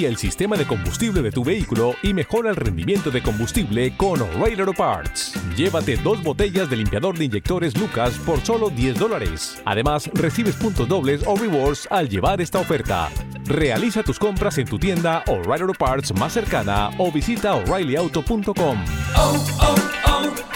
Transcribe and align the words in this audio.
Limpia 0.00 0.08
el 0.08 0.16
sistema 0.16 0.56
de 0.56 0.66
combustible 0.66 1.20
de 1.20 1.30
tu 1.30 1.44
vehículo 1.44 1.94
y 2.02 2.14
mejora 2.14 2.48
el 2.48 2.56
rendimiento 2.56 3.10
de 3.10 3.22
combustible 3.22 3.94
con 3.98 4.22
O'Reilly 4.22 4.60
Auto 4.60 4.72
Parts. 4.72 5.34
Llévate 5.54 5.98
dos 5.98 6.22
botellas 6.22 6.70
de 6.70 6.76
limpiador 6.76 7.18
de 7.18 7.26
inyectores 7.26 7.78
Lucas 7.78 8.16
por 8.24 8.40
solo 8.40 8.70
10 8.70 8.98
dólares. 8.98 9.60
Además, 9.66 10.08
recibes 10.14 10.56
puntos 10.56 10.88
dobles 10.88 11.22
o 11.26 11.36
rewards 11.36 11.86
al 11.90 12.08
llevar 12.08 12.40
esta 12.40 12.60
oferta. 12.60 13.10
Realiza 13.44 14.02
tus 14.02 14.18
compras 14.18 14.56
en 14.56 14.66
tu 14.66 14.78
tienda 14.78 15.22
O'Reilly 15.26 15.64
Auto 15.64 15.74
Parts 15.74 16.14
más 16.14 16.32
cercana 16.32 16.88
o 16.96 17.12
visita 17.12 17.54
o'ReillyAuto.com. 17.56 18.84
Oh, 19.16 19.46
oh, 19.60 19.74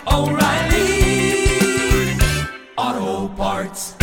oh, 0.07 0.31
O'Reilly. 0.31 2.17
Auto 2.77 3.35
Parts. 3.37 3.97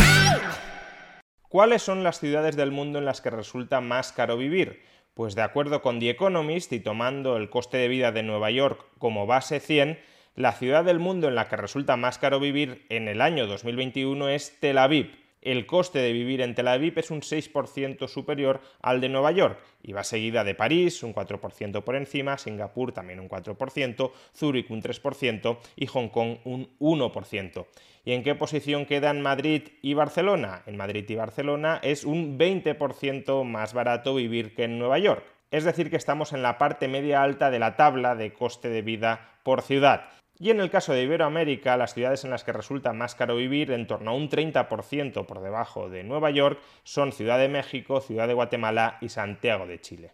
¿Cuáles 1.48 1.82
son 1.82 2.04
las 2.04 2.20
ciudades 2.20 2.54
del 2.54 2.70
mundo 2.70 3.00
en 3.00 3.06
las 3.06 3.20
que 3.20 3.30
resulta 3.30 3.80
más 3.80 4.12
caro 4.12 4.36
vivir? 4.36 4.92
Pues 5.14 5.34
de 5.34 5.42
acuerdo 5.42 5.82
con 5.82 6.00
The 6.00 6.10
Economist 6.10 6.72
y 6.72 6.80
tomando 6.80 7.36
el 7.36 7.50
coste 7.50 7.76
de 7.76 7.88
vida 7.88 8.12
de 8.12 8.22
Nueva 8.22 8.50
York 8.50 8.86
como 8.98 9.26
base 9.26 9.60
100, 9.60 9.98
la 10.36 10.52
ciudad 10.52 10.84
del 10.84 10.98
mundo 10.98 11.28
en 11.28 11.34
la 11.34 11.48
que 11.48 11.56
resulta 11.56 11.98
más 11.98 12.18
caro 12.18 12.40
vivir 12.40 12.86
en 12.88 13.08
el 13.08 13.20
año 13.20 13.46
2021 13.46 14.28
es 14.30 14.58
Tel 14.58 14.78
Aviv. 14.78 15.21
El 15.42 15.66
coste 15.66 15.98
de 15.98 16.12
vivir 16.12 16.40
en 16.40 16.54
Tel 16.54 16.68
Aviv 16.68 16.96
es 17.00 17.10
un 17.10 17.20
6% 17.20 18.06
superior 18.06 18.60
al 18.80 19.00
de 19.00 19.08
Nueva 19.08 19.32
York 19.32 19.58
y 19.82 19.92
va 19.92 20.04
seguida 20.04 20.44
de 20.44 20.54
París, 20.54 21.02
un 21.02 21.12
4% 21.12 21.82
por 21.82 21.96
encima, 21.96 22.38
Singapur 22.38 22.92
también 22.92 23.18
un 23.18 23.28
4%, 23.28 24.12
Zúrich 24.36 24.70
un 24.70 24.80
3% 24.80 25.58
y 25.74 25.86
Hong 25.86 26.08
Kong 26.08 26.36
un 26.44 26.70
1%. 26.78 27.66
¿Y 28.04 28.12
en 28.12 28.22
qué 28.22 28.36
posición 28.36 28.86
quedan 28.86 29.20
Madrid 29.20 29.62
y 29.82 29.94
Barcelona? 29.94 30.62
En 30.66 30.76
Madrid 30.76 31.04
y 31.08 31.16
Barcelona 31.16 31.80
es 31.82 32.04
un 32.04 32.38
20% 32.38 33.44
más 33.44 33.74
barato 33.74 34.14
vivir 34.14 34.54
que 34.54 34.64
en 34.64 34.78
Nueva 34.78 35.00
York. 35.00 35.24
Es 35.50 35.64
decir, 35.64 35.90
que 35.90 35.96
estamos 35.96 36.32
en 36.32 36.42
la 36.42 36.56
parte 36.56 36.86
media 36.86 37.22
alta 37.22 37.50
de 37.50 37.58
la 37.58 37.76
tabla 37.76 38.14
de 38.14 38.32
coste 38.32 38.68
de 38.68 38.82
vida 38.82 39.32
por 39.42 39.62
ciudad. 39.62 40.08
Y 40.38 40.50
en 40.50 40.60
el 40.60 40.70
caso 40.70 40.92
de 40.92 41.02
Iberoamérica, 41.02 41.76
las 41.76 41.94
ciudades 41.94 42.24
en 42.24 42.30
las 42.30 42.44
que 42.44 42.52
resulta 42.52 42.92
más 42.92 43.14
caro 43.14 43.36
vivir, 43.36 43.70
en 43.70 43.86
torno 43.86 44.10
a 44.10 44.14
un 44.14 44.28
30% 44.28 45.26
por 45.26 45.40
debajo 45.40 45.88
de 45.88 46.04
Nueva 46.04 46.30
York, 46.30 46.60
son 46.84 47.12
Ciudad 47.12 47.38
de 47.38 47.48
México, 47.48 48.00
Ciudad 48.00 48.26
de 48.26 48.34
Guatemala 48.34 48.98
y 49.00 49.08
Santiago 49.08 49.66
de 49.66 49.80
Chile. 49.80 50.12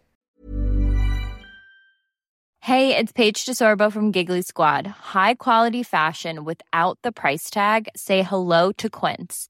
Hey, 2.61 2.95
it's 2.95 3.13
Paige 3.13 3.45
DeSorbo 3.45 3.91
from 3.91 4.11
Giggly 4.11 4.41
Squad. 4.43 4.85
High 4.85 5.35
quality 5.35 5.81
fashion 5.81 6.43
without 6.43 6.99
the 7.01 7.11
price 7.11 7.49
tag. 7.49 7.87
Say 7.95 8.21
hello 8.21 8.71
to 8.73 8.89
Quince. 8.89 9.49